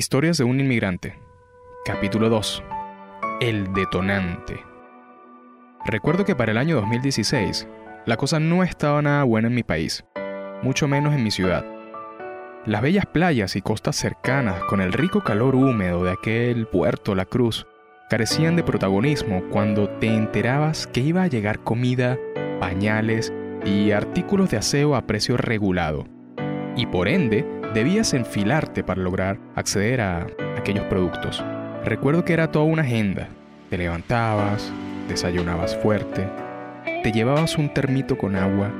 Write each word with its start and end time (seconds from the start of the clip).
Historias 0.00 0.38
de 0.38 0.44
un 0.44 0.58
inmigrante. 0.58 1.18
Capítulo 1.84 2.30
2. 2.30 2.64
El 3.42 3.70
detonante. 3.74 4.58
Recuerdo 5.84 6.24
que 6.24 6.34
para 6.34 6.52
el 6.52 6.56
año 6.56 6.76
2016, 6.76 7.68
la 8.06 8.16
cosa 8.16 8.40
no 8.40 8.62
estaba 8.62 9.02
nada 9.02 9.24
buena 9.24 9.48
en 9.48 9.54
mi 9.54 9.62
país, 9.62 10.06
mucho 10.62 10.88
menos 10.88 11.12
en 11.12 11.22
mi 11.22 11.30
ciudad. 11.30 11.66
Las 12.64 12.80
bellas 12.80 13.04
playas 13.04 13.56
y 13.56 13.60
costas 13.60 13.94
cercanas, 13.94 14.64
con 14.70 14.80
el 14.80 14.94
rico 14.94 15.22
calor 15.22 15.54
húmedo 15.54 16.04
de 16.04 16.12
aquel 16.12 16.66
puerto 16.66 17.14
La 17.14 17.26
Cruz, 17.26 17.66
carecían 18.08 18.56
de 18.56 18.62
protagonismo 18.62 19.42
cuando 19.50 19.90
te 19.98 20.06
enterabas 20.06 20.86
que 20.86 21.00
iba 21.00 21.24
a 21.24 21.28
llegar 21.28 21.58
comida, 21.58 22.16
pañales 22.58 23.34
y 23.66 23.90
artículos 23.90 24.48
de 24.48 24.56
aseo 24.56 24.96
a 24.96 25.06
precio 25.06 25.36
regulado. 25.36 26.06
Y 26.74 26.86
por 26.86 27.06
ende, 27.06 27.59
debías 27.74 28.14
enfilarte 28.14 28.82
para 28.82 29.00
lograr 29.00 29.38
acceder 29.54 30.00
a 30.00 30.26
aquellos 30.56 30.84
productos. 30.86 31.44
Recuerdo 31.84 32.24
que 32.24 32.32
era 32.32 32.50
toda 32.50 32.64
una 32.64 32.82
agenda. 32.82 33.28
Te 33.70 33.78
levantabas, 33.78 34.72
desayunabas 35.08 35.76
fuerte, 35.76 36.26
te 37.02 37.12
llevabas 37.12 37.56
un 37.56 37.72
termito 37.72 38.18
con 38.18 38.36
agua 38.36 38.70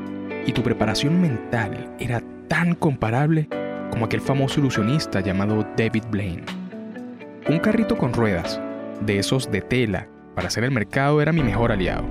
y 0.46 0.52
tu 0.52 0.62
preparación 0.62 1.20
mental 1.20 1.94
era 1.98 2.22
tan 2.48 2.74
comparable 2.74 3.48
como 3.90 4.04
aquel 4.04 4.20
famoso 4.20 4.60
ilusionista 4.60 5.20
llamado 5.20 5.66
David 5.76 6.04
Blaine. 6.10 6.44
Un 7.48 7.58
carrito 7.58 7.96
con 7.96 8.12
ruedas, 8.12 8.60
de 9.00 9.18
esos 9.18 9.50
de 9.50 9.60
tela, 9.60 10.08
para 10.34 10.48
hacer 10.48 10.64
el 10.64 10.70
mercado 10.70 11.22
era 11.22 11.32
mi 11.32 11.42
mejor 11.42 11.72
aliado. 11.72 12.04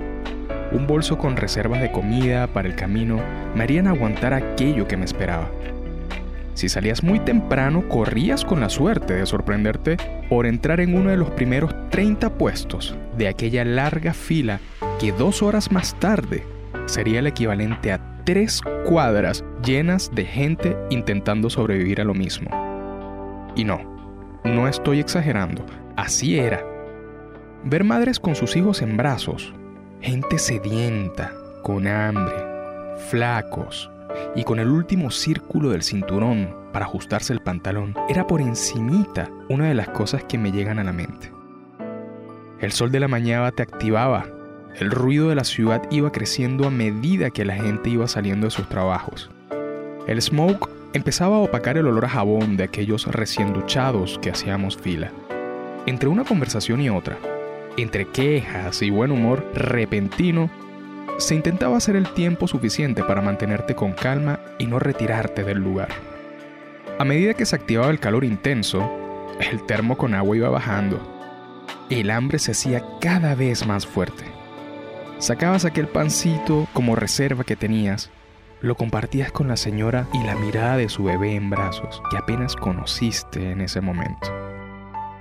Un 0.72 0.88
bolso 0.88 1.18
con 1.18 1.36
reservas 1.36 1.82
de 1.82 1.92
comida 1.92 2.48
para 2.48 2.68
el 2.68 2.76
camino 2.76 3.20
me 3.56 3.64
harían 3.64 3.88
aguantar 3.88 4.34
aquello 4.34 4.88
que 4.88 4.98
me 4.98 5.06
esperaba. 5.06 5.50
Si 6.60 6.68
salías 6.68 7.04
muy 7.04 7.22
temprano, 7.22 7.88
corrías 7.88 8.44
con 8.44 8.60
la 8.60 8.68
suerte 8.68 9.14
de 9.14 9.26
sorprenderte 9.26 9.96
por 10.28 10.46
entrar 10.46 10.82
en 10.82 10.94
uno 10.94 11.10
de 11.10 11.16
los 11.16 11.30
primeros 11.30 11.74
30 11.90 12.38
puestos 12.38 12.98
de 13.18 13.30
aquella 13.30 13.64
larga 13.64 14.14
fila 14.14 14.60
que 15.00 15.14
dos 15.14 15.42
horas 15.42 15.72
más 15.72 15.98
tarde 16.02 16.46
sería 16.86 17.20
el 17.20 17.28
equivalente 17.28 17.94
a 17.94 18.02
tres 18.26 18.62
cuadras 18.86 19.46
llenas 19.64 20.12
de 20.14 20.26
gente 20.26 20.76
intentando 20.90 21.50
sobrevivir 21.50 22.02
a 22.02 22.04
lo 22.04 22.14
mismo. 22.14 22.50
Y 23.56 23.64
no, 23.64 23.80
no 24.44 24.68
estoy 24.68 25.00
exagerando, 25.00 25.66
así 25.96 26.40
era. 26.40 26.62
Ver 27.64 27.86
madres 27.86 28.20
con 28.20 28.36
sus 28.36 28.58
hijos 28.58 28.82
en 28.82 28.98
brazos, 28.98 29.54
gente 30.02 30.38
sedienta, 30.38 31.32
con 31.64 31.88
hambre, 31.88 32.36
flacos, 33.10 33.90
y 34.36 34.44
con 34.44 34.60
el 34.60 34.70
último 34.70 35.12
círculo 35.12 35.70
del 35.70 35.84
cinturón 35.84 36.56
para 36.72 36.86
ajustarse 36.86 37.34
el 37.34 37.42
pantalón 37.42 37.96
era 38.10 38.28
por 38.28 38.42
encimita 38.42 39.30
una 39.50 39.68
de 39.68 39.74
las 39.74 39.90
cosas 39.90 40.24
que 40.24 40.38
me 40.38 40.52
llegan 40.52 40.80
a 40.80 40.84
la 40.84 40.94
mente. 40.94 41.32
El 42.60 42.72
sol 42.72 42.92
de 42.92 43.00
la 43.00 43.08
mañana 43.08 43.52
te 43.52 43.64
activaba, 43.64 44.26
el 44.78 44.92
ruido 44.92 45.30
de 45.30 45.36
la 45.36 45.44
ciudad 45.44 45.82
iba 45.92 46.12
creciendo 46.12 46.68
a 46.68 46.72
medida 46.72 47.30
que 47.30 47.46
la 47.46 47.56
gente 47.56 47.90
iba 47.90 48.08
saliendo 48.08 48.48
de 48.48 48.52
sus 48.52 48.68
trabajos. 48.70 49.30
El 50.08 50.22
smoke 50.22 50.70
empezaba 50.94 51.38
a 51.38 51.40
opacar 51.40 51.78
el 51.78 51.88
olor 51.88 52.06
a 52.06 52.10
jabón 52.10 52.58
de 52.58 52.64
aquellos 52.64 53.06
recién 53.08 53.54
duchados 53.54 54.20
que 54.22 54.30
hacíamos 54.30 54.78
fila. 54.78 55.12
Entre 55.86 56.10
una 56.10 56.24
conversación 56.24 56.82
y 56.82 56.90
otra, 56.90 57.18
entre 57.78 58.06
quejas 58.06 58.82
y 58.82 58.90
buen 58.90 59.12
humor 59.12 59.46
repentino, 59.54 60.50
se 61.18 61.36
intentaba 61.36 61.78
hacer 61.78 61.96
el 61.96 62.14
tiempo 62.14 62.48
suficiente 62.48 63.04
para 63.04 63.22
mantenerte 63.22 63.76
con 63.76 63.94
calma 63.94 64.40
y 64.58 64.68
no 64.68 64.80
retirarte 64.80 65.44
del 65.44 65.60
lugar. 65.60 65.90
A 66.98 67.06
medida 67.06 67.34
que 67.34 67.46
se 67.46 67.56
activaba 67.56 67.90
el 67.90 68.00
calor 68.00 68.24
intenso, 68.24 68.90
el 69.40 69.66
termo 69.66 69.98
con 69.98 70.14
agua 70.14 70.36
iba 70.36 70.50
bajando. 70.50 71.00
El 71.90 72.12
hambre 72.12 72.40
se 72.40 72.52
hacía 72.52 72.84
cada 73.00 73.36
vez 73.36 73.66
más 73.66 73.88
fuerte. 73.88 74.26
Sacabas 75.18 75.66
aquel 75.66 75.88
pancito 75.88 76.68
como 76.74 76.96
reserva 76.96 77.44
que 77.44 77.56
tenías, 77.56 78.10
lo 78.62 78.76
compartías 78.76 79.32
con 79.32 79.48
la 79.48 79.56
señora 79.56 80.08
y 80.14 80.24
la 80.24 80.36
mirada 80.36 80.76
de 80.76 80.90
su 80.90 81.06
bebé 81.06 81.36
en 81.36 81.50
brazos, 81.50 82.02
que 82.12 82.18
apenas 82.18 82.56
conociste 82.56 83.52
en 83.52 83.62
ese 83.62 83.80
momento. 83.80 84.28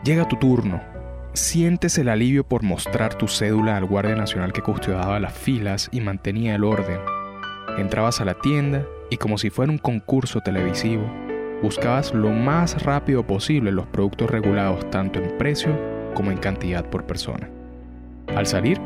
Llega 0.03 0.27
tu 0.27 0.37
turno, 0.37 0.81
Sientes 1.38 1.97
el 1.99 2.09
alivio 2.09 2.43
por 2.43 2.65
mostrar 2.65 3.15
tu 3.15 3.28
cédula 3.28 3.76
al 3.76 3.84
guardia 3.84 4.16
nacional 4.16 4.53
que 4.53 4.60
custodiaba 4.60 5.21
las 5.21 5.32
filas 5.32 5.88
y 5.93 6.00
mantenía 6.00 6.56
el 6.56 6.65
orden. 6.65 6.99
Entrabas 7.78 8.21
a 8.21 8.25
la 8.25 8.34
tienda 8.34 8.84
y 9.09 9.19
como 9.19 9.38
si 9.38 9.49
fuera 9.49 9.71
un 9.71 9.78
concurso 9.78 10.41
televisivo, 10.41 11.04
buscabas 11.62 12.12
lo 12.12 12.31
más 12.31 12.82
rápido 12.82 13.25
posible 13.25 13.71
los 13.71 13.87
productos 13.87 14.28
regulados 14.28 14.91
tanto 14.91 15.21
en 15.21 15.38
precio 15.38 15.71
como 16.12 16.32
en 16.32 16.38
cantidad 16.38 16.84
por 16.84 17.04
persona. 17.04 17.49
Al 18.34 18.49
salir, 18.49 18.81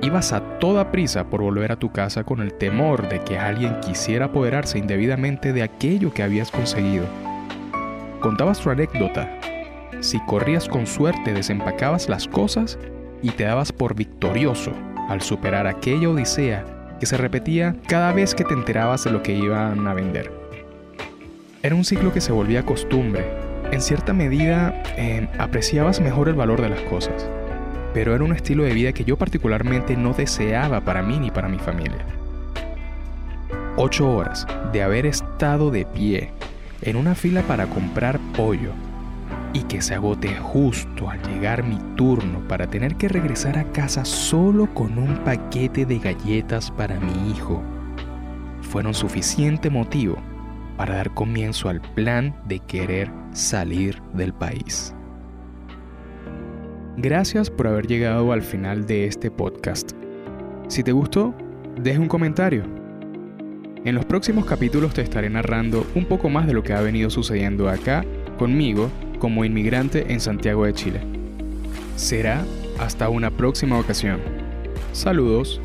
ibas 0.00 0.32
a 0.32 0.40
toda 0.58 0.90
prisa 0.90 1.28
por 1.28 1.42
volver 1.42 1.72
a 1.72 1.78
tu 1.78 1.92
casa 1.92 2.24
con 2.24 2.40
el 2.40 2.54
temor 2.54 3.10
de 3.10 3.20
que 3.20 3.38
alguien 3.38 3.78
quisiera 3.80 4.24
apoderarse 4.24 4.78
indebidamente 4.78 5.52
de 5.52 5.62
aquello 5.62 6.10
que 6.14 6.22
habías 6.22 6.50
conseguido. 6.50 7.04
Contabas 8.22 8.60
tu 8.60 8.70
anécdota 8.70 9.41
si 10.02 10.18
corrías 10.26 10.68
con 10.68 10.86
suerte, 10.88 11.32
desempacabas 11.32 12.08
las 12.08 12.26
cosas 12.26 12.76
y 13.22 13.30
te 13.30 13.44
dabas 13.44 13.70
por 13.70 13.94
victorioso 13.94 14.72
al 15.08 15.22
superar 15.22 15.68
aquella 15.68 16.10
odisea 16.10 16.64
que 16.98 17.06
se 17.06 17.16
repetía 17.16 17.76
cada 17.86 18.12
vez 18.12 18.34
que 18.34 18.42
te 18.44 18.52
enterabas 18.52 19.04
de 19.04 19.12
lo 19.12 19.22
que 19.22 19.32
iban 19.32 19.86
a 19.86 19.94
vender. 19.94 20.32
Era 21.62 21.76
un 21.76 21.84
ciclo 21.84 22.12
que 22.12 22.20
se 22.20 22.32
volvía 22.32 22.66
costumbre. 22.66 23.24
En 23.70 23.80
cierta 23.80 24.12
medida, 24.12 24.82
em, 24.96 25.28
apreciabas 25.38 26.00
mejor 26.00 26.28
el 26.28 26.34
valor 26.34 26.60
de 26.60 26.70
las 26.70 26.80
cosas, 26.82 27.24
pero 27.94 28.12
era 28.12 28.24
un 28.24 28.32
estilo 28.32 28.64
de 28.64 28.74
vida 28.74 28.92
que 28.92 29.04
yo 29.04 29.16
particularmente 29.16 29.96
no 29.96 30.14
deseaba 30.14 30.80
para 30.80 31.02
mí 31.02 31.20
ni 31.20 31.30
para 31.30 31.48
mi 31.48 31.58
familia. 31.58 32.04
Ocho 33.76 34.10
horas 34.10 34.48
de 34.72 34.82
haber 34.82 35.06
estado 35.06 35.70
de 35.70 35.86
pie 35.86 36.32
en 36.82 36.96
una 36.96 37.14
fila 37.14 37.42
para 37.42 37.66
comprar 37.66 38.18
pollo 38.36 38.72
y 39.52 39.62
que 39.64 39.82
se 39.82 39.94
agote 39.94 40.34
justo 40.36 41.10
al 41.10 41.20
llegar 41.22 41.62
mi 41.62 41.78
turno 41.96 42.46
para 42.48 42.66
tener 42.68 42.96
que 42.96 43.08
regresar 43.08 43.58
a 43.58 43.64
casa 43.72 44.04
solo 44.04 44.72
con 44.72 44.98
un 44.98 45.16
paquete 45.24 45.84
de 45.84 45.98
galletas 45.98 46.70
para 46.70 46.98
mi 46.98 47.30
hijo, 47.30 47.62
fueron 48.60 48.94
suficiente 48.94 49.68
motivo 49.68 50.16
para 50.76 50.96
dar 50.96 51.12
comienzo 51.12 51.68
al 51.68 51.80
plan 51.80 52.34
de 52.46 52.60
querer 52.60 53.10
salir 53.32 54.00
del 54.14 54.32
país. 54.32 54.94
Gracias 56.96 57.50
por 57.50 57.66
haber 57.66 57.86
llegado 57.86 58.32
al 58.32 58.42
final 58.42 58.86
de 58.86 59.06
este 59.06 59.30
podcast. 59.30 59.92
Si 60.68 60.82
te 60.82 60.92
gustó, 60.92 61.34
deja 61.80 62.00
un 62.00 62.08
comentario. 62.08 62.64
En 63.84 63.94
los 63.94 64.04
próximos 64.04 64.44
capítulos 64.44 64.94
te 64.94 65.02
estaré 65.02 65.28
narrando 65.28 65.86
un 65.94 66.04
poco 66.04 66.28
más 66.28 66.46
de 66.46 66.54
lo 66.54 66.62
que 66.62 66.72
ha 66.72 66.80
venido 66.80 67.10
sucediendo 67.10 67.68
acá 67.68 68.04
conmigo 68.38 68.90
como 69.22 69.44
inmigrante 69.44 70.12
en 70.12 70.18
Santiago 70.18 70.66
de 70.66 70.74
Chile. 70.74 71.00
Será 71.94 72.44
hasta 72.80 73.08
una 73.08 73.30
próxima 73.30 73.78
ocasión. 73.78 74.18
Saludos. 74.92 75.60